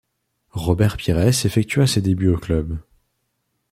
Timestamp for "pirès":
0.97-1.45